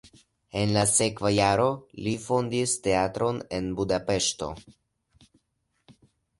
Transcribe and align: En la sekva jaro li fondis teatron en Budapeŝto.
En 0.61 0.71
la 0.77 0.85
sekva 0.91 1.31
jaro 1.33 1.67
li 2.07 2.15
fondis 2.25 2.75
teatron 2.89 3.39
en 3.61 3.71
Budapeŝto. 3.83 4.51